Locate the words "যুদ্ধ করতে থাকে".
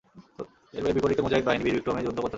2.01-2.29